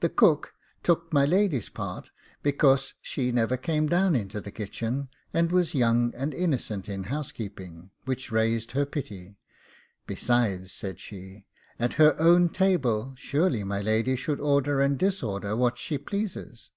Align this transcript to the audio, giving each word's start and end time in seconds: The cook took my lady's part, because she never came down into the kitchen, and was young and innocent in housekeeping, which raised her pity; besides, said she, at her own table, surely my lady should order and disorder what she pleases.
The 0.00 0.08
cook 0.08 0.54
took 0.82 1.12
my 1.12 1.26
lady's 1.26 1.68
part, 1.68 2.10
because 2.42 2.94
she 3.02 3.30
never 3.30 3.58
came 3.58 3.88
down 3.88 4.16
into 4.16 4.40
the 4.40 4.50
kitchen, 4.50 5.10
and 5.34 5.52
was 5.52 5.74
young 5.74 6.14
and 6.14 6.32
innocent 6.32 6.88
in 6.88 7.04
housekeeping, 7.12 7.90
which 8.06 8.32
raised 8.32 8.72
her 8.72 8.86
pity; 8.86 9.36
besides, 10.06 10.72
said 10.72 10.98
she, 10.98 11.44
at 11.78 11.92
her 12.00 12.16
own 12.18 12.48
table, 12.48 13.12
surely 13.18 13.62
my 13.62 13.82
lady 13.82 14.16
should 14.16 14.40
order 14.40 14.80
and 14.80 14.98
disorder 14.98 15.54
what 15.54 15.76
she 15.76 15.98
pleases. 15.98 16.70